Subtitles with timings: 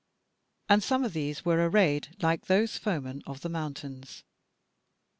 [0.67, 4.23] And some of these were arrayed like those foemen of the mountains.